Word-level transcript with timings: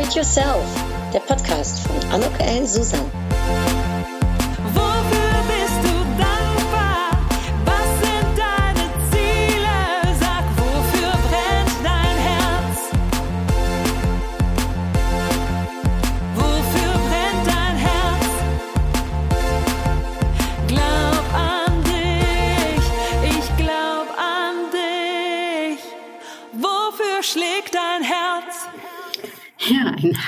Upgrade 0.00 0.16
Yourself, 0.16 0.64
der 1.12 1.20
Podcast 1.20 1.80
von 1.80 2.10
Anok 2.10 2.32
L. 2.40 2.66
Susan. 2.66 3.19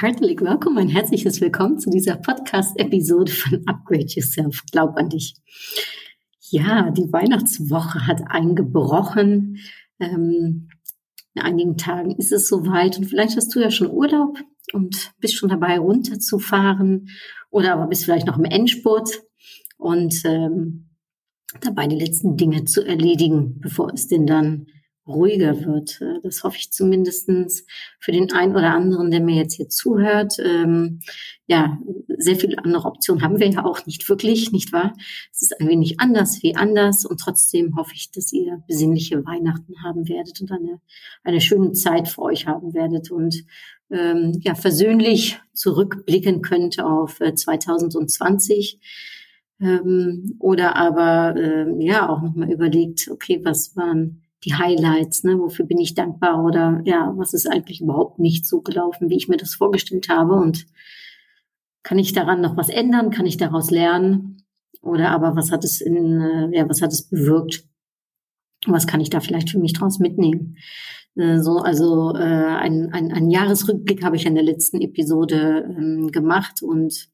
Herzlich 0.02 0.40
willkommen, 0.40 0.78
ein 0.78 0.88
herzliches 0.88 1.40
Willkommen 1.40 1.78
zu 1.78 1.88
dieser 1.88 2.16
Podcast-Episode 2.16 3.30
von 3.30 3.62
Upgrade 3.66 4.06
Yourself. 4.08 4.64
Glaub 4.72 4.96
an 4.96 5.10
dich. 5.10 5.36
Ja, 6.50 6.90
die 6.90 7.12
Weihnachtswoche 7.12 8.04
hat 8.08 8.20
eingebrochen. 8.26 9.58
Ähm, 10.00 10.68
in 11.34 11.42
einigen 11.42 11.76
Tagen 11.76 12.16
ist 12.16 12.32
es 12.32 12.48
soweit 12.48 12.98
und 12.98 13.04
vielleicht 13.04 13.36
hast 13.36 13.54
du 13.54 13.60
ja 13.60 13.70
schon 13.70 13.92
Urlaub 13.92 14.40
und 14.72 15.12
bist 15.20 15.36
schon 15.36 15.50
dabei 15.50 15.78
runterzufahren 15.78 17.08
oder 17.50 17.74
aber 17.74 17.86
bist 17.86 18.04
vielleicht 18.04 18.26
noch 18.26 18.38
im 18.38 18.44
Endspurt 18.44 19.22
und 19.78 20.20
ähm, 20.24 20.90
dabei 21.60 21.86
die 21.86 21.98
letzten 21.98 22.36
Dinge 22.36 22.64
zu 22.64 22.84
erledigen, 22.84 23.60
bevor 23.60 23.92
es 23.92 24.08
denn 24.08 24.26
dann 24.26 24.66
ruhiger 25.06 25.64
wird. 25.64 26.00
Äh, 26.00 26.20
das 26.22 26.42
hoffe 26.44 26.56
ich 26.58 26.72
zumindestens 26.72 27.66
für 27.98 28.12
den 28.12 28.32
einen 28.32 28.54
oder 28.54 28.72
anderen, 28.72 29.10
der 29.10 29.20
mir 29.20 29.36
jetzt 29.36 29.54
hier 29.54 29.68
zuhört. 29.68 30.34
Ähm, 30.38 31.00
ja, 31.46 31.78
sehr 32.18 32.36
viele 32.36 32.58
andere 32.58 32.86
Optionen 32.86 33.22
haben 33.22 33.38
wir 33.38 33.48
ja 33.48 33.64
auch 33.64 33.84
nicht 33.86 34.08
wirklich, 34.08 34.52
nicht 34.52 34.72
wahr? 34.72 34.94
Es 35.32 35.42
ist 35.42 35.60
ein 35.60 35.68
wenig 35.68 36.00
anders 36.00 36.42
wie 36.42 36.56
anders 36.56 37.04
und 37.04 37.18
trotzdem 37.18 37.76
hoffe 37.76 37.94
ich, 37.94 38.10
dass 38.12 38.32
ihr 38.32 38.62
besinnliche 38.66 39.24
Weihnachten 39.26 39.74
haben 39.84 40.08
werdet 40.08 40.40
und 40.40 40.50
eine, 40.52 40.80
eine 41.24 41.40
schöne 41.40 41.72
Zeit 41.72 42.08
für 42.08 42.22
euch 42.22 42.46
haben 42.46 42.74
werdet 42.74 43.10
und 43.10 43.44
ähm, 43.90 44.38
ja, 44.42 44.54
versöhnlich 44.54 45.40
zurückblicken 45.52 46.42
könnt 46.42 46.80
auf 46.80 47.20
äh, 47.20 47.34
2020 47.34 48.80
ähm, 49.60 50.36
oder 50.38 50.76
aber 50.76 51.36
äh, 51.36 51.84
ja 51.84 52.08
auch 52.08 52.22
nochmal 52.22 52.50
überlegt, 52.50 53.08
okay, 53.10 53.40
was 53.44 53.76
waren 53.76 54.22
die 54.44 54.54
Highlights, 54.54 55.24
ne? 55.24 55.38
wofür 55.38 55.64
bin 55.64 55.78
ich 55.78 55.94
dankbar 55.94 56.44
oder 56.44 56.80
ja, 56.84 57.12
was 57.16 57.32
ist 57.32 57.46
eigentlich 57.46 57.80
überhaupt 57.80 58.18
nicht 58.18 58.46
so 58.46 58.60
gelaufen, 58.60 59.08
wie 59.08 59.16
ich 59.16 59.28
mir 59.28 59.36
das 59.36 59.54
vorgestellt 59.54 60.08
habe 60.08 60.34
und 60.34 60.66
kann 61.82 61.98
ich 61.98 62.12
daran 62.12 62.40
noch 62.40 62.56
was 62.56 62.68
ändern, 62.68 63.10
kann 63.10 63.26
ich 63.26 63.36
daraus 63.36 63.70
lernen 63.70 64.44
oder 64.82 65.10
aber 65.10 65.36
was 65.36 65.52
hat 65.52 65.64
es 65.64 65.80
in, 65.80 66.20
äh, 66.20 66.56
ja, 66.56 66.68
was 66.68 66.82
hat 66.82 66.92
es 66.92 67.08
bewirkt, 67.08 67.64
was 68.66 68.86
kann 68.86 69.00
ich 69.00 69.10
da 69.10 69.20
vielleicht 69.20 69.50
für 69.50 69.58
mich 69.58 69.72
draus 69.72 69.98
mitnehmen. 69.98 70.56
Äh, 71.16 71.38
so, 71.38 71.58
also 71.58 72.14
äh, 72.14 72.18
ein, 72.18 72.92
ein, 72.92 73.12
ein 73.12 73.30
Jahresrückblick 73.30 74.04
habe 74.04 74.16
ich 74.16 74.26
in 74.26 74.34
der 74.34 74.44
letzten 74.44 74.80
Episode 74.80 75.72
ähm, 75.76 76.10
gemacht 76.10 76.62
und 76.62 77.11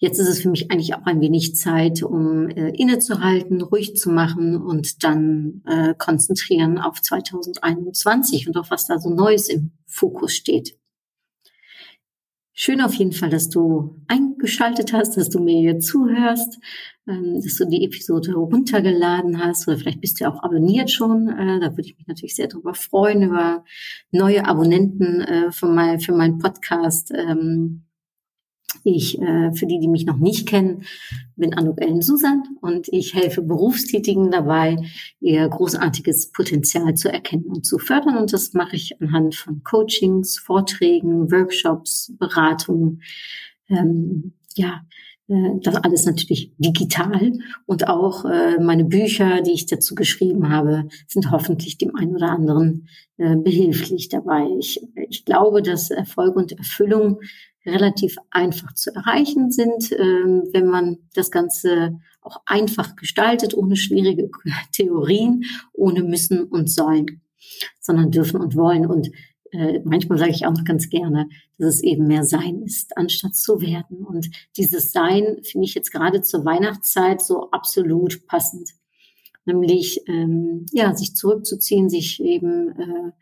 Jetzt 0.00 0.20
ist 0.20 0.28
es 0.28 0.42
für 0.42 0.48
mich 0.48 0.70
eigentlich 0.70 0.94
auch 0.94 1.06
ein 1.06 1.20
wenig 1.20 1.56
Zeit, 1.56 2.04
um 2.04 2.48
äh, 2.48 2.70
innezuhalten, 2.70 3.60
ruhig 3.60 3.96
zu 3.96 4.10
machen 4.10 4.56
und 4.56 5.02
dann 5.02 5.62
äh, 5.66 5.92
konzentrieren 5.98 6.78
auf 6.78 7.02
2021 7.02 8.46
und 8.46 8.56
auf 8.56 8.70
was 8.70 8.86
da 8.86 9.00
so 9.00 9.10
Neues 9.10 9.48
im 9.48 9.72
Fokus 9.86 10.34
steht. 10.34 10.78
Schön 12.60 12.80
auf 12.80 12.94
jeden 12.94 13.12
Fall, 13.12 13.30
dass 13.30 13.48
du 13.50 14.02
eingeschaltet 14.06 14.92
hast, 14.92 15.16
dass 15.16 15.30
du 15.30 15.40
mir 15.40 15.58
hier 15.58 15.80
zuhörst, 15.80 16.58
ähm, 17.08 17.40
dass 17.42 17.56
du 17.56 17.66
die 17.66 17.84
Episode 17.84 18.34
runtergeladen 18.34 19.42
hast 19.44 19.66
oder 19.66 19.78
vielleicht 19.78 20.00
bist 20.00 20.20
du 20.20 20.24
ja 20.24 20.32
auch 20.32 20.44
abonniert 20.44 20.92
schon. 20.92 21.28
Äh, 21.28 21.58
da 21.58 21.72
würde 21.72 21.88
ich 21.88 21.96
mich 21.96 22.06
natürlich 22.06 22.36
sehr 22.36 22.46
darüber 22.46 22.74
freuen, 22.74 23.22
über 23.22 23.64
neue 24.12 24.44
Abonnenten 24.44 25.22
äh, 25.22 25.50
für, 25.50 25.66
mein, 25.66 25.98
für 25.98 26.12
meinen 26.12 26.38
Podcast. 26.38 27.12
Ähm, 27.12 27.87
ich, 28.84 29.20
äh, 29.20 29.52
für 29.52 29.66
die, 29.66 29.78
die 29.78 29.88
mich 29.88 30.06
noch 30.06 30.18
nicht 30.18 30.46
kennen, 30.48 30.84
bin 31.36 31.54
Anouk 31.54 31.80
Ellen 31.80 32.02
Susan 32.02 32.42
und 32.60 32.88
ich 32.88 33.14
helfe 33.14 33.42
Berufstätigen 33.42 34.30
dabei, 34.30 34.76
ihr 35.20 35.48
großartiges 35.48 36.32
Potenzial 36.32 36.94
zu 36.94 37.10
erkennen 37.10 37.46
und 37.46 37.66
zu 37.66 37.78
fördern. 37.78 38.16
Und 38.16 38.32
das 38.32 38.52
mache 38.52 38.76
ich 38.76 39.00
anhand 39.00 39.34
von 39.34 39.62
Coachings, 39.64 40.38
Vorträgen, 40.38 41.30
Workshops, 41.30 42.12
Beratungen, 42.18 43.02
ähm, 43.68 44.32
ja, 44.54 44.82
äh, 45.28 45.60
das 45.62 45.76
alles 45.76 46.06
natürlich 46.06 46.52
digital 46.58 47.32
und 47.66 47.88
auch 47.88 48.24
äh, 48.24 48.58
meine 48.58 48.84
Bücher, 48.84 49.42
die 49.42 49.52
ich 49.52 49.66
dazu 49.66 49.94
geschrieben 49.94 50.48
habe, 50.48 50.88
sind 51.06 51.30
hoffentlich 51.30 51.78
dem 51.78 51.94
einen 51.96 52.16
oder 52.16 52.30
anderen 52.30 52.88
äh, 53.18 53.36
behilflich 53.36 54.08
dabei. 54.08 54.46
Ich, 54.58 54.80
ich 55.08 55.24
glaube, 55.24 55.62
dass 55.62 55.90
Erfolg 55.90 56.36
und 56.36 56.52
Erfüllung 56.52 57.20
relativ 57.66 58.16
einfach 58.30 58.72
zu 58.74 58.94
erreichen 58.94 59.50
sind, 59.50 59.92
ähm, 59.92 60.48
wenn 60.52 60.68
man 60.68 60.98
das 61.14 61.30
Ganze 61.30 61.98
auch 62.20 62.42
einfach 62.46 62.96
gestaltet, 62.96 63.54
ohne 63.54 63.76
schwierige 63.76 64.30
Theorien, 64.72 65.44
ohne 65.72 66.02
müssen 66.02 66.44
und 66.44 66.70
sollen, 66.70 67.22
sondern 67.80 68.10
dürfen 68.10 68.40
und 68.40 68.56
wollen. 68.56 68.86
Und 68.86 69.10
äh, 69.50 69.80
manchmal 69.84 70.18
sage 70.18 70.32
ich 70.32 70.46
auch 70.46 70.52
noch 70.52 70.64
ganz 70.64 70.88
gerne, 70.90 71.28
dass 71.58 71.76
es 71.76 71.82
eben 71.82 72.06
mehr 72.06 72.24
Sein 72.24 72.62
ist, 72.62 72.96
anstatt 72.96 73.34
zu 73.34 73.60
werden. 73.60 74.04
Und 74.04 74.28
dieses 74.56 74.92
Sein 74.92 75.38
finde 75.42 75.66
ich 75.66 75.74
jetzt 75.74 75.90
gerade 75.90 76.22
zur 76.22 76.44
Weihnachtszeit 76.44 77.22
so 77.22 77.50
absolut 77.50 78.26
passend. 78.26 78.70
Nämlich, 79.48 80.02
ähm, 80.06 80.66
ja, 80.72 80.94
sich 80.94 81.16
zurückzuziehen, 81.16 81.88
sich 81.88 82.22
eben 82.22 82.68
äh, 82.78 83.12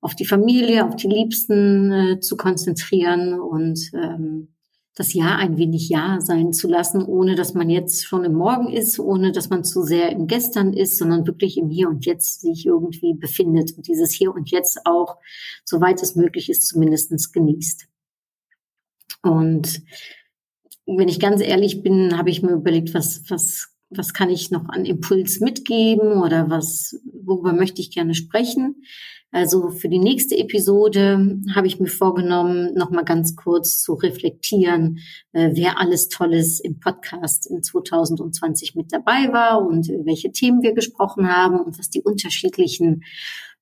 auf 0.00 0.14
die 0.14 0.24
Familie, 0.24 0.86
auf 0.86 0.96
die 0.96 1.08
Liebsten 1.08 1.92
äh, 1.92 2.20
zu 2.20 2.38
konzentrieren 2.38 3.38
und 3.38 3.90
ähm, 3.92 4.48
das 4.94 5.12
Jahr 5.12 5.36
ein 5.38 5.58
wenig 5.58 5.90
Ja 5.90 6.20
sein 6.20 6.54
zu 6.54 6.68
lassen, 6.68 7.04
ohne 7.04 7.34
dass 7.34 7.52
man 7.52 7.68
jetzt 7.68 8.06
schon 8.06 8.24
im 8.24 8.32
Morgen 8.32 8.72
ist, 8.72 8.98
ohne 8.98 9.30
dass 9.30 9.50
man 9.50 9.62
zu 9.62 9.82
sehr 9.82 10.10
im 10.10 10.26
Gestern 10.26 10.72
ist, 10.72 10.96
sondern 10.96 11.26
wirklich 11.26 11.58
im 11.58 11.68
Hier 11.68 11.90
und 11.90 12.06
Jetzt 12.06 12.40
sich 12.40 12.64
irgendwie 12.64 13.12
befindet 13.12 13.76
und 13.76 13.86
dieses 13.86 14.10
Hier 14.10 14.32
und 14.32 14.50
Jetzt 14.50 14.86
auch, 14.86 15.18
soweit 15.66 16.02
es 16.02 16.14
möglich 16.14 16.48
ist, 16.48 16.66
zumindestens 16.66 17.30
genießt. 17.30 17.88
Und 19.22 19.82
wenn 20.86 21.08
ich 21.08 21.20
ganz 21.20 21.42
ehrlich 21.42 21.82
bin, 21.82 22.16
habe 22.16 22.30
ich 22.30 22.42
mir 22.42 22.52
überlegt, 22.52 22.94
was, 22.94 23.28
was, 23.28 23.73
was 23.96 24.12
kann 24.12 24.30
ich 24.30 24.50
noch 24.50 24.68
an 24.68 24.84
Impuls 24.84 25.40
mitgeben 25.40 26.22
oder 26.22 26.50
was, 26.50 27.00
worüber 27.12 27.52
möchte 27.52 27.80
ich 27.80 27.90
gerne 27.90 28.14
sprechen? 28.14 28.82
Also 29.34 29.70
für 29.70 29.88
die 29.88 29.98
nächste 29.98 30.38
Episode 30.38 31.40
habe 31.56 31.66
ich 31.66 31.80
mir 31.80 31.88
vorgenommen, 31.88 32.72
nochmal 32.74 33.04
ganz 33.04 33.34
kurz 33.34 33.82
zu 33.82 33.94
reflektieren, 33.94 35.00
äh, 35.32 35.50
wer 35.54 35.80
alles 35.80 36.08
Tolles 36.08 36.60
im 36.60 36.78
Podcast 36.78 37.50
in 37.50 37.60
2020 37.60 38.76
mit 38.76 38.92
dabei 38.92 39.32
war 39.32 39.66
und 39.66 39.90
äh, 39.90 40.04
welche 40.04 40.30
Themen 40.30 40.62
wir 40.62 40.72
gesprochen 40.72 41.28
haben 41.28 41.58
und 41.58 41.80
was 41.80 41.90
die 41.90 42.02
unterschiedlichen, 42.02 43.02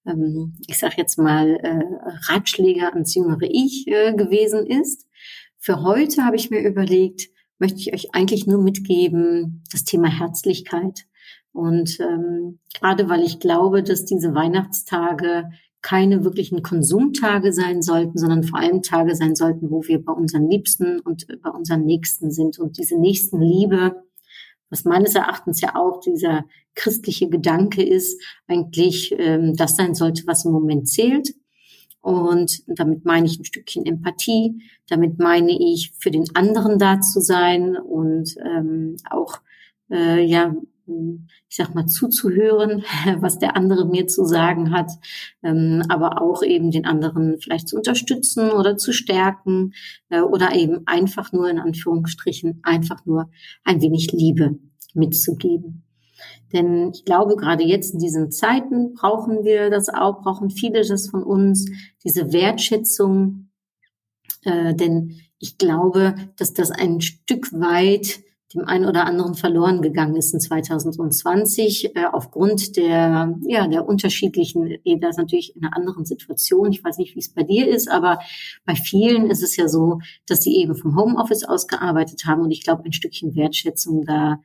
ähm, 0.07 0.59
ich 0.67 0.79
sage 0.79 0.97
jetzt 0.99 1.17
mal, 1.17 1.57
äh, 1.63 1.85
Ratschläge 2.31 2.93
ans 2.93 3.15
jüngere 3.15 3.49
Ich 3.51 3.87
gewesen 3.87 4.67
ist. 4.67 5.07
Für 5.57 5.83
heute 5.83 6.27
habe 6.27 6.37
ich 6.37 6.51
mir 6.51 6.61
überlegt, 6.61 7.29
möchte 7.63 7.79
ich 7.79 7.95
euch 7.95 8.13
eigentlich 8.13 8.49
nur 8.49 8.61
mitgeben, 8.61 9.63
das 9.71 9.85
Thema 9.85 10.09
Herzlichkeit. 10.09 11.07
Und 11.53 12.01
ähm, 12.01 12.59
gerade 12.75 13.09
weil 13.09 13.23
ich 13.23 13.39
glaube, 13.39 13.85
dass 13.85 14.05
diese 14.05 14.35
Weihnachtstage 14.35 15.45
keine 15.81 16.25
wirklichen 16.25 16.63
Konsumtage 16.63 17.53
sein 17.53 17.81
sollten, 17.81 18.19
sondern 18.19 18.43
vor 18.43 18.59
allem 18.59 18.83
Tage 18.83 19.15
sein 19.15 19.37
sollten, 19.37 19.71
wo 19.71 19.83
wir 19.85 20.05
bei 20.05 20.13
unseren 20.13 20.49
Liebsten 20.49 20.99
und 21.01 21.27
bei 21.41 21.51
unseren 21.51 21.85
Nächsten 21.85 22.33
sind. 22.33 22.59
Und 22.59 22.79
diese 22.79 22.99
Nächstenliebe, 22.99 23.95
was 24.69 24.85
meines 24.85 25.15
Erachtens 25.15 25.61
ja 25.61 25.77
auch 25.77 26.01
dieser 26.01 26.45
christliche 26.75 27.29
Gedanke 27.29 27.85
ist, 27.85 28.21
eigentlich 28.49 29.15
ähm, 29.17 29.55
das 29.55 29.77
sein 29.77 29.95
sollte, 29.95 30.25
was 30.27 30.45
im 30.45 30.53
Moment 30.53 30.89
zählt. 30.89 31.33
Und 32.03 32.63
damit 32.67 33.05
meine 33.05 33.27
ich 33.27 33.39
ein 33.39 33.45
Stückchen 33.45 33.87
Empathie, 33.87 34.61
damit 34.89 35.19
meine 35.19 35.53
ich 35.53 35.93
für 35.99 36.11
den 36.11 36.25
anderen 36.35 36.79
da 36.79 37.01
zu 37.01 37.21
sein 37.21 37.77
und 37.77 38.35
ähm, 38.45 38.97
auch 39.09 39.41
äh, 39.91 40.23
ja 40.25 40.55
ich 41.49 41.57
sag 41.57 41.75
mal, 41.75 41.87
zuzuhören, 41.87 42.85
was 43.21 43.39
der 43.39 43.57
andere 43.57 43.87
mir 43.87 44.07
zu 44.07 44.25
sagen 44.25 44.73
hat, 44.73 44.91
ähm, 45.43 45.83
aber 45.89 46.21
auch 46.21 46.43
eben 46.43 46.71
den 46.71 46.87
anderen 46.87 47.39
vielleicht 47.41 47.69
zu 47.69 47.77
unterstützen 47.77 48.51
oder 48.51 48.77
zu 48.77 48.93
stärken 48.93 49.75
äh, 50.09 50.21
oder 50.21 50.55
eben 50.55 50.87
einfach 50.87 51.33
nur 51.33 51.49
in 51.49 51.59
Anführungsstrichen 51.59 52.61
einfach 52.63 53.07
nur 53.07 53.31
ein 53.65 53.81
wenig 53.81 54.13
Liebe 54.13 54.59
mitzugeben. 54.95 55.85
Denn 56.53 56.91
ich 56.93 57.05
glaube, 57.05 57.37
gerade 57.37 57.65
jetzt 57.65 57.95
in 57.95 57.99
diesen 57.99 58.31
Zeiten 58.31 58.95
brauchen 58.95 59.45
wir 59.45 59.71
das 59.71 59.89
auch, 59.89 60.23
brauchen 60.23 60.51
viele 60.51 60.87
das 60.87 61.09
von 61.09 61.23
uns, 61.23 61.71
diese 62.05 62.33
Wertschätzung. 62.33 63.49
Äh, 64.45 64.75
denn 64.75 65.21
ich 65.39 65.59
glaube, 65.59 66.15
dass 66.37 66.53
das 66.53 66.71
ein 66.71 67.01
Stück 67.01 67.53
weit 67.53 68.21
dem 68.55 68.67
einen 68.67 68.85
oder 68.85 69.07
anderen 69.07 69.35
verloren 69.35 69.83
gegangen 69.83 70.17
ist 70.17 70.33
in 70.35 70.41
2020 70.41 71.97
äh, 71.97 72.05
aufgrund 72.13 72.77
der 72.77 73.35
ja 73.47 73.67
der 73.67 73.87
unterschiedlichen 73.87 74.77
jeder 74.85 75.09
ist 75.09 75.19
natürlich 75.19 75.57
in 75.57 75.65
einer 75.65 75.77
anderen 75.77 76.05
Situation. 76.05 76.73
Ich 76.73 76.85
weiß 76.85 76.99
nicht 76.99 77.15
wie 77.15 77.21
es 77.21 77.33
bei 77.33 77.43
dir 77.43 77.69
ist 77.69 77.91
aber 77.91 78.19
bei 78.65 78.75
vielen 78.75 79.31
ist 79.31 79.43
es 79.43 79.57
ja 79.57 79.69
so 79.69 80.01
dass 80.27 80.43
sie 80.43 80.57
eben 80.57 80.75
vom 80.75 80.97
Homeoffice 80.97 81.45
aus 81.45 81.67
gearbeitet 81.67 82.25
haben 82.27 82.43
und 82.43 82.51
ich 82.51 82.63
glaube 82.63 82.85
ein 82.85 82.93
Stückchen 82.93 83.35
Wertschätzung 83.35 84.05
da 84.05 84.41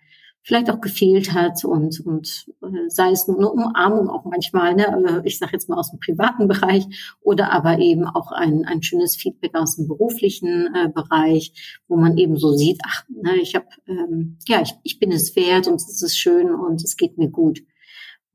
vielleicht 0.48 0.70
auch 0.70 0.80
gefehlt 0.80 1.34
hat 1.34 1.66
und, 1.66 2.00
und 2.06 2.46
äh, 2.64 2.88
sei 2.88 3.12
es 3.12 3.28
nur 3.28 3.38
eine 3.38 3.50
Umarmung 3.50 4.10
auch 4.10 4.24
manchmal, 4.24 4.76
ne, 4.76 5.22
äh, 5.22 5.28
ich 5.28 5.40
sage 5.40 5.52
jetzt 5.52 5.68
mal 5.68 5.78
aus 5.78 5.92
dem 5.92 6.00
privaten 6.00 6.48
Bereich 6.48 6.86
oder 7.20 7.52
aber 7.52 7.80
eben 7.80 8.06
auch 8.06 8.32
ein, 8.32 8.64
ein 8.64 8.82
schönes 8.82 9.18
Feedback 9.18 9.56
aus 9.56 9.76
dem 9.76 9.90
beruflichen 9.90 10.74
äh, 10.74 10.88
Bereich, 10.88 11.82
wo 11.90 11.98
man 11.98 12.18
eben 12.18 12.38
so 12.38 12.54
sieht, 12.54 12.80
ach, 12.88 13.04
ne, 13.10 13.36
ich 13.42 13.56
habe, 13.56 13.68
ähm, 13.88 14.38
ja, 14.48 14.62
ich, 14.62 14.74
ich 14.84 15.00
bin 15.00 15.12
es 15.12 15.36
wert 15.36 15.68
und 15.68 15.76
es 15.76 16.02
ist 16.02 16.18
schön 16.18 16.50
und 16.50 16.82
es 16.82 16.96
geht 16.96 17.18
mir 17.18 17.30
gut. 17.30 17.60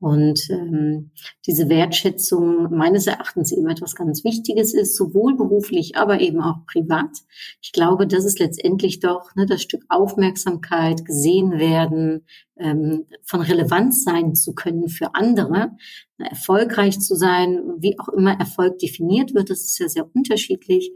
Und 0.03 0.49
ähm, 0.49 1.11
diese 1.47 1.69
Wertschätzung 1.69 2.75
meines 2.75 3.07
Erachtens 3.07 3.53
eben 3.53 3.69
etwas 3.69 3.95
ganz 3.95 4.25
Wichtiges 4.25 4.73
ist, 4.73 4.97
sowohl 4.97 5.37
beruflich, 5.37 5.95
aber 5.95 6.19
eben 6.19 6.41
auch 6.41 6.65
privat. 6.65 7.19
Ich 7.61 7.71
glaube, 7.71 8.05
das 8.05 8.25
ist 8.25 8.37
letztendlich 8.37 8.99
doch 8.99 9.33
ne, 9.35 9.45
das 9.45 9.61
Stück 9.61 9.85
Aufmerksamkeit, 9.87 11.05
gesehen 11.05 11.57
werden, 11.57 12.25
ähm, 12.57 13.05
von 13.23 13.39
Relevanz 13.39 14.03
sein 14.03 14.35
zu 14.35 14.53
können 14.53 14.89
für 14.89 15.15
andere, 15.15 15.71
erfolgreich 16.17 16.99
zu 16.99 17.15
sein, 17.15 17.61
wie 17.77 17.97
auch 17.97 18.09
immer 18.09 18.37
Erfolg 18.37 18.79
definiert 18.79 19.33
wird, 19.33 19.49
das 19.49 19.61
ist 19.61 19.79
ja 19.79 19.87
sehr 19.87 20.09
unterschiedlich. 20.13 20.91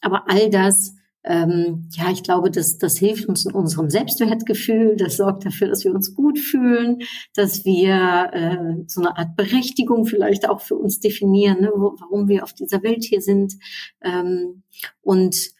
Aber 0.00 0.28
all 0.28 0.50
das 0.50 0.96
ähm, 1.24 1.88
ja, 1.92 2.10
ich 2.10 2.22
glaube, 2.22 2.50
das, 2.50 2.78
das 2.78 2.96
hilft 2.96 3.28
uns 3.28 3.46
in 3.46 3.52
unserem 3.52 3.90
Selbstwertgefühl. 3.90 4.96
Das 4.96 5.16
sorgt 5.16 5.46
dafür, 5.46 5.68
dass 5.68 5.84
wir 5.84 5.94
uns 5.94 6.14
gut 6.14 6.38
fühlen, 6.38 7.02
dass 7.34 7.64
wir 7.64 8.30
äh, 8.32 8.84
so 8.88 9.00
eine 9.00 9.16
Art 9.16 9.36
Berechtigung 9.36 10.04
vielleicht 10.04 10.48
auch 10.48 10.60
für 10.60 10.74
uns 10.74 10.98
definieren, 11.00 11.60
ne, 11.60 11.70
wo, 11.74 11.94
warum 12.00 12.28
wir 12.28 12.42
auf 12.42 12.52
dieser 12.52 12.82
Welt 12.82 13.04
hier 13.04 13.20
sind. 13.20 13.54
Ähm, 14.02 14.62
und 15.00 15.50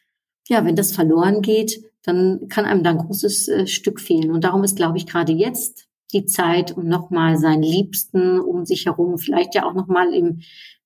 ja, 0.48 0.64
wenn 0.64 0.76
das 0.76 0.92
verloren 0.92 1.42
geht, 1.42 1.84
dann 2.02 2.48
kann 2.48 2.64
einem 2.64 2.82
da 2.82 2.90
ein 2.90 2.98
großes 2.98 3.48
äh, 3.48 3.66
Stück 3.68 4.00
fehlen. 4.00 4.32
Und 4.32 4.42
darum 4.42 4.64
ist, 4.64 4.76
glaube 4.76 4.98
ich, 4.98 5.06
gerade 5.06 5.32
jetzt 5.32 5.86
die 6.12 6.26
Zeit, 6.26 6.76
um 6.76 6.86
nochmal 6.88 7.38
seinen 7.38 7.62
Liebsten 7.62 8.40
um 8.40 8.64
sich 8.64 8.86
herum, 8.86 9.18
vielleicht 9.18 9.54
ja 9.54 9.64
auch 9.64 9.74
nochmal 9.74 10.12
im 10.12 10.40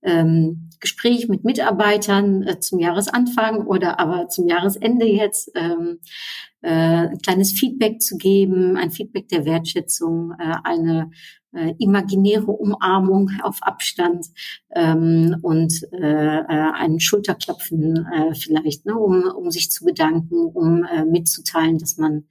ähm, 0.06 0.70
Gespräch 0.80 1.28
mit 1.28 1.44
Mitarbeitern 1.44 2.42
äh, 2.42 2.60
zum 2.60 2.78
Jahresanfang 2.78 3.66
oder 3.66 3.98
aber 4.00 4.28
zum 4.28 4.48
Jahresende 4.48 5.06
jetzt 5.06 5.50
ähm, 5.54 5.98
äh, 6.62 6.70
ein 6.70 7.18
kleines 7.18 7.52
Feedback 7.52 8.00
zu 8.00 8.16
geben, 8.16 8.76
ein 8.76 8.90
Feedback 8.90 9.28
der 9.28 9.44
Wertschätzung, 9.44 10.32
äh, 10.38 10.54
eine 10.64 11.10
äh, 11.56 11.74
imaginäre 11.78 12.52
Umarmung 12.52 13.30
auf 13.42 13.62
Abstand 13.62 14.26
ähm, 14.74 15.36
und 15.42 15.72
äh, 15.92 16.38
äh, 16.38 16.44
einen 16.44 17.00
Schulterklopfen 17.00 18.06
äh, 18.12 18.34
vielleicht, 18.34 18.86
ne, 18.86 18.96
um, 18.96 19.24
um 19.24 19.50
sich 19.50 19.70
zu 19.70 19.84
bedanken, 19.84 20.46
um 20.46 20.84
äh, 20.84 21.04
mitzuteilen, 21.04 21.78
dass 21.78 21.96
man, 21.96 22.24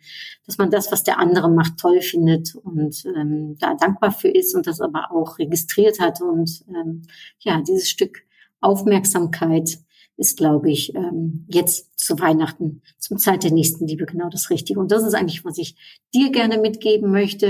dass 0.45 0.57
man 0.57 0.69
das, 0.69 0.91
was 0.91 1.03
der 1.03 1.19
andere 1.19 1.49
macht, 1.49 1.77
toll 1.77 2.01
findet 2.01 2.55
und 2.55 3.03
ähm, 3.17 3.57
da 3.59 3.73
dankbar 3.75 4.11
für 4.11 4.29
ist 4.29 4.55
und 4.55 4.67
das 4.67 4.79
aber 4.81 5.11
auch 5.11 5.39
registriert 5.39 5.99
hat 5.99 6.21
und 6.21 6.63
ähm, 6.69 7.01
ja, 7.39 7.61
dieses 7.61 7.89
Stück 7.89 8.23
Aufmerksamkeit 8.61 9.79
ist, 10.17 10.37
glaube 10.37 10.71
ich, 10.71 10.95
ähm, 10.95 11.45
jetzt 11.49 11.99
zu 11.99 12.17
Weihnachten, 12.19 12.81
zum 12.99 13.17
Zeit 13.17 13.43
der 13.43 13.51
nächsten 13.51 13.87
Liebe 13.87 14.05
genau 14.05 14.29
das 14.29 14.49
Richtige. 14.49 14.79
Und 14.79 14.91
das 14.91 15.03
ist 15.03 15.13
eigentlich, 15.13 15.43
was 15.43 15.57
ich 15.57 15.75
dir 16.13 16.31
gerne 16.31 16.57
mitgeben 16.57 17.11
möchte. 17.11 17.47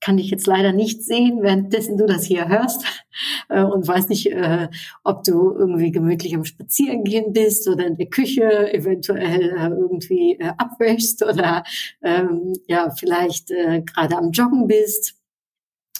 Kann 0.00 0.16
dich 0.16 0.30
jetzt 0.30 0.46
leider 0.46 0.72
nicht 0.72 1.02
sehen, 1.04 1.42
währenddessen 1.42 1.96
du 1.96 2.06
das 2.06 2.24
hier 2.24 2.48
hörst 2.48 2.84
äh, 3.48 3.62
und 3.62 3.86
weiß 3.86 4.08
nicht, 4.08 4.32
äh, 4.32 4.68
ob 5.04 5.24
du 5.24 5.52
irgendwie 5.52 5.92
gemütlich 5.92 6.34
am 6.34 6.44
Spazierengehen 6.44 7.32
bist 7.32 7.68
oder 7.68 7.86
in 7.86 7.96
der 7.96 8.08
Küche 8.08 8.72
eventuell 8.72 9.50
äh, 9.50 9.68
irgendwie 9.68 10.38
äh, 10.38 10.52
abwäschst 10.56 11.22
oder 11.22 11.64
ähm, 12.02 12.54
ja 12.66 12.90
vielleicht 12.90 13.50
äh, 13.50 13.82
gerade 13.82 14.16
am 14.16 14.30
Joggen 14.30 14.66
bist 14.66 15.19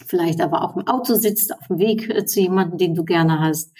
vielleicht 0.06 0.40
aber 0.40 0.62
auch 0.62 0.76
im 0.76 0.86
Auto 0.86 1.14
sitzt, 1.14 1.52
auf 1.52 1.66
dem 1.68 1.78
Weg 1.78 2.08
äh, 2.08 2.24
zu 2.24 2.40
jemandem, 2.40 2.78
den 2.78 2.94
du 2.94 3.04
gerne 3.04 3.40
hast. 3.40 3.72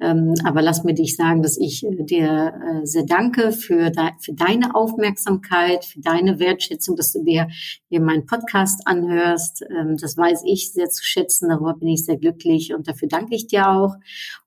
Ähm, 0.00 0.34
aber 0.44 0.62
lass 0.62 0.84
mir 0.84 0.94
dich 0.94 1.16
sagen, 1.16 1.42
dass 1.42 1.56
ich 1.58 1.84
äh, 1.84 2.02
dir 2.02 2.54
äh, 2.82 2.86
sehr 2.86 3.04
danke 3.04 3.52
für, 3.52 3.92
für 4.20 4.32
deine 4.32 4.74
Aufmerksamkeit, 4.74 5.84
für 5.84 6.00
deine 6.00 6.38
Wertschätzung, 6.38 6.96
dass 6.96 7.12
du 7.12 7.22
dir 7.22 7.48
hier 7.88 8.00
meinen 8.00 8.26
Podcast 8.26 8.86
anhörst. 8.86 9.64
Ähm, 9.70 9.96
das 9.96 10.16
weiß 10.16 10.42
ich 10.46 10.72
sehr 10.72 10.88
zu 10.88 11.04
schätzen, 11.04 11.48
darüber 11.48 11.74
bin 11.74 11.88
ich 11.88 12.04
sehr 12.04 12.16
glücklich 12.16 12.74
und 12.74 12.88
dafür 12.88 13.08
danke 13.08 13.34
ich 13.34 13.46
dir 13.46 13.68
auch. 13.68 13.94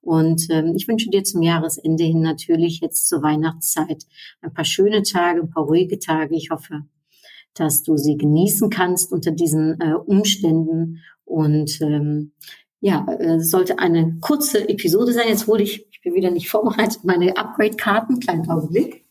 Und 0.02 0.48
ähm, 0.50 0.74
ich 0.76 0.88
wünsche 0.88 1.10
dir 1.10 1.24
zum 1.24 1.42
Jahresende 1.42 2.04
hin 2.04 2.22
natürlich 2.22 2.82
jetzt 2.82 3.08
zur 3.08 3.22
Weihnachtszeit 3.22 4.06
ein 4.42 4.54
paar 4.54 4.66
schöne 4.66 5.04
Tage, 5.04 5.42
ein 5.42 5.50
paar 5.50 5.64
ruhige 5.64 6.00
Tage. 6.00 6.36
Ich 6.36 6.50
hoffe, 6.52 6.82
dass 7.54 7.84
du 7.84 7.98
sie 7.98 8.18
genießen 8.18 8.70
kannst 8.70 9.12
unter 9.12 9.32
diesen 9.32 9.82
Umständen 10.06 11.00
und 11.30 11.80
ähm, 11.82 12.32
ja, 12.82 13.06
äh, 13.20 13.40
sollte 13.40 13.80
eine 13.80 14.18
kurze 14.22 14.68
Episode 14.68 15.14
sein. 15.14 15.28
Jetzt 15.28 15.48
wurde 15.48 15.64
ich, 15.64 15.86
ich 15.92 16.02
bin 16.02 16.14
wieder 16.14 16.32
nicht 16.32 16.50
vorbereitet, 16.50 17.04
meine 17.04 17.38
Upgrade-Karten, 17.38 18.20
kleinen 18.20 18.50
Augenblick. 18.50 19.06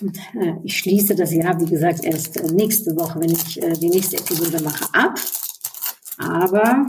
Und, 0.00 0.16
äh, 0.34 0.54
ich 0.62 0.78
schließe 0.78 1.16
das 1.16 1.32
Jahr, 1.32 1.60
wie 1.60 1.70
gesagt, 1.70 2.04
erst 2.04 2.36
äh, 2.36 2.52
nächste 2.52 2.94
Woche, 2.96 3.20
wenn 3.20 3.30
ich 3.30 3.60
äh, 3.60 3.72
die 3.72 3.88
nächste 3.88 4.16
Episode 4.16 4.62
mache, 4.62 4.86
ab. 4.92 5.18
Aber 6.18 6.88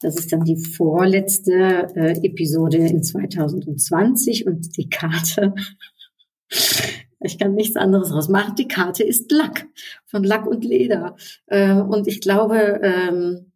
das 0.00 0.16
ist 0.16 0.32
dann 0.32 0.44
die 0.44 0.56
vorletzte 0.56 1.88
äh, 1.96 2.26
Episode 2.26 2.76
in 2.76 3.02
2020 3.02 4.46
und 4.46 4.76
die 4.76 4.88
Karte 4.88 5.54
ich 7.20 7.38
kann 7.38 7.54
nichts 7.54 7.76
anderes 7.76 8.10
draus 8.10 8.28
machen. 8.28 8.54
Die 8.56 8.68
Karte 8.68 9.02
ist 9.02 9.30
Lack, 9.32 9.66
von 10.06 10.22
Lack 10.22 10.46
und 10.46 10.64
Leder. 10.64 11.16
Äh, 11.46 11.74
und 11.74 12.06
ich 12.06 12.20
glaube, 12.20 12.80
ähm, 12.82 13.52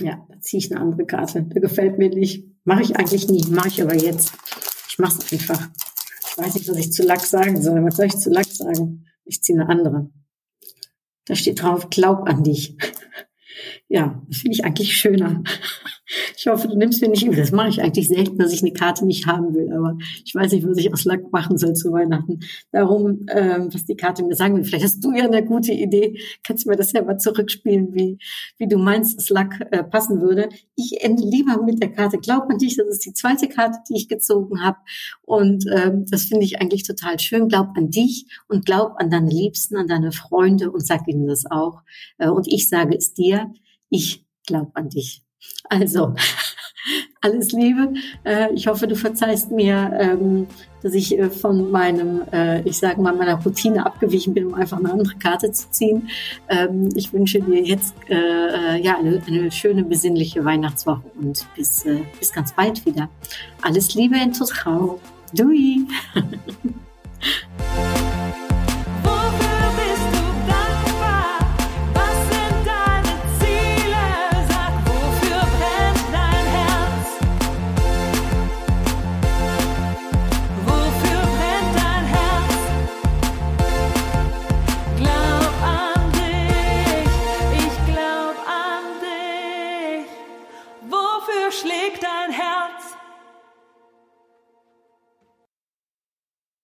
ja, 0.00 0.26
da 0.28 0.40
ziehe 0.40 0.58
ich 0.58 0.70
eine 0.70 0.80
andere 0.80 1.06
Karte. 1.06 1.42
Der 1.42 1.60
gefällt 1.60 1.98
mir 1.98 2.10
nicht. 2.10 2.44
Mache 2.64 2.82
ich 2.82 2.96
eigentlich 2.96 3.28
nie, 3.28 3.44
mache 3.50 3.68
ich 3.68 3.82
aber 3.82 3.94
jetzt. 3.94 4.32
Ich 4.88 4.98
mache 4.98 5.18
es 5.18 5.32
einfach. 5.32 5.68
Ich 6.28 6.38
weiß 6.38 6.54
nicht, 6.54 6.68
was 6.68 6.76
ich 6.76 6.92
zu 6.92 7.04
Lack 7.04 7.20
sagen 7.20 7.60
soll. 7.62 7.82
Was 7.84 7.96
soll 7.96 8.06
ich 8.06 8.18
zu 8.18 8.30
Lack 8.30 8.46
sagen? 8.46 9.06
Ich 9.24 9.42
ziehe 9.42 9.58
eine 9.58 9.68
andere. 9.68 10.10
Da 11.26 11.34
steht 11.34 11.62
drauf, 11.62 11.90
glaub 11.90 12.28
an 12.28 12.42
dich. 12.42 12.76
Ja, 13.88 14.20
das 14.28 14.38
finde 14.38 14.54
ich 14.54 14.64
eigentlich 14.64 14.96
schöner. 14.96 15.42
Ich 16.38 16.46
hoffe, 16.48 16.68
du 16.68 16.76
nimmst 16.76 17.00
mir 17.00 17.08
nicht 17.08 17.24
übel. 17.24 17.36
Das 17.36 17.50
mache 17.50 17.70
ich 17.70 17.80
eigentlich 17.80 18.08
selten, 18.08 18.36
dass 18.36 18.52
ich 18.52 18.62
eine 18.62 18.72
Karte 18.72 19.06
nicht 19.06 19.26
haben 19.26 19.54
will. 19.54 19.72
Aber 19.72 19.96
ich 20.22 20.34
weiß 20.34 20.52
nicht, 20.52 20.68
was 20.68 20.76
ich 20.76 20.92
aus 20.92 21.06
Lack 21.06 21.32
machen 21.32 21.56
soll 21.56 21.72
zu 21.72 21.92
Weihnachten. 21.92 22.40
Darum, 22.72 23.26
ähm, 23.30 23.72
was 23.72 23.86
die 23.86 23.96
Karte 23.96 24.22
mir 24.22 24.34
sagen 24.34 24.54
will. 24.54 24.64
Vielleicht 24.64 24.84
hast 24.84 25.02
du 25.02 25.12
ja 25.12 25.24
eine 25.24 25.42
gute 25.42 25.72
Idee. 25.72 26.20
Kannst 26.44 26.66
du 26.66 26.70
mir 26.70 26.76
das 26.76 26.92
ja 26.92 27.02
mal 27.02 27.16
zurückspielen, 27.16 27.94
wie, 27.94 28.18
wie 28.58 28.68
du 28.68 28.76
meinst, 28.76 29.16
dass 29.16 29.30
Lack 29.30 29.66
äh, 29.70 29.82
passen 29.82 30.20
würde. 30.20 30.50
Ich 30.74 31.02
ende 31.02 31.22
lieber 31.22 31.62
mit 31.62 31.82
der 31.82 31.90
Karte. 31.90 32.18
Glaub 32.18 32.50
an 32.50 32.58
dich, 32.58 32.76
das 32.76 32.86
ist 32.88 33.06
die 33.06 33.14
zweite 33.14 33.48
Karte, 33.48 33.78
die 33.88 33.96
ich 33.96 34.08
gezogen 34.08 34.62
habe. 34.62 34.76
Und 35.22 35.64
ähm, 35.72 36.04
das 36.10 36.24
finde 36.24 36.44
ich 36.44 36.60
eigentlich 36.60 36.82
total 36.82 37.18
schön. 37.18 37.48
Glaub 37.48 37.68
an 37.76 37.90
dich 37.90 38.26
und 38.46 38.66
glaub 38.66 38.96
an 38.98 39.10
deine 39.10 39.30
Liebsten, 39.30 39.76
an 39.76 39.88
deine 39.88 40.12
Freunde 40.12 40.70
und 40.70 40.86
sag 40.86 41.08
ihnen 41.08 41.26
das 41.26 41.46
auch. 41.50 41.80
Äh, 42.18 42.28
und 42.28 42.46
ich 42.46 42.68
sage 42.68 42.94
es 42.94 43.14
dir, 43.14 43.52
ich 43.88 44.26
glaube 44.46 44.72
an 44.74 44.90
dich. 44.90 45.25
Also, 45.68 46.14
alles 47.20 47.52
Liebe. 47.52 47.94
Äh, 48.24 48.52
ich 48.54 48.66
hoffe, 48.66 48.86
du 48.86 48.94
verzeihst 48.94 49.50
mir, 49.50 49.90
ähm, 49.98 50.46
dass 50.82 50.94
ich 50.94 51.18
äh, 51.18 51.30
von 51.30 51.70
meinem, 51.70 52.22
äh, 52.32 52.62
ich 52.62 52.78
sage 52.78 53.00
mal, 53.00 53.14
meiner 53.14 53.42
Routine 53.42 53.84
abgewichen 53.84 54.34
bin, 54.34 54.46
um 54.46 54.54
einfach 54.54 54.78
eine 54.78 54.92
andere 54.92 55.16
Karte 55.16 55.50
zu 55.50 55.70
ziehen. 55.70 56.08
Ähm, 56.48 56.90
ich 56.94 57.12
wünsche 57.12 57.40
dir 57.40 57.62
jetzt 57.62 57.94
ja 58.08 58.98
eine, 58.98 59.50
schöne, 59.50 59.84
besinnliche 59.84 60.44
Weihnachtswoche 60.44 61.02
und 61.20 61.44
bis, 61.56 61.84
bis 62.18 62.32
ganz 62.32 62.52
bald 62.52 62.84
wieder. 62.86 63.08
Alles 63.62 63.94
Liebe 63.94 64.16
in 64.16 64.32
Tutrau. 64.32 65.00
Dui. 65.32 65.86